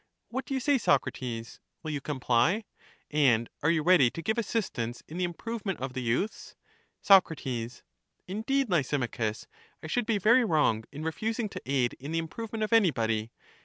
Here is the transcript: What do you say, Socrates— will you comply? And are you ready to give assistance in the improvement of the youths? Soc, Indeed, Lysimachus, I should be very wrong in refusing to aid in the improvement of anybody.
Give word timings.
What 0.29 0.45
do 0.45 0.55
you 0.55 0.59
say, 0.59 0.79
Socrates— 0.79 1.59
will 1.83 1.91
you 1.91 2.01
comply? 2.01 2.63
And 3.11 3.47
are 3.61 3.69
you 3.69 3.83
ready 3.83 4.09
to 4.09 4.21
give 4.23 4.39
assistance 4.39 5.03
in 5.07 5.17
the 5.19 5.23
improvement 5.23 5.79
of 5.79 5.93
the 5.93 6.01
youths? 6.01 6.55
Soc, 7.03 7.31
Indeed, 8.27 8.67
Lysimachus, 8.71 9.45
I 9.83 9.85
should 9.85 10.07
be 10.07 10.17
very 10.17 10.43
wrong 10.43 10.85
in 10.91 11.03
refusing 11.03 11.49
to 11.49 11.61
aid 11.67 11.93
in 11.99 12.13
the 12.13 12.17
improvement 12.17 12.63
of 12.63 12.73
anybody. 12.73 13.29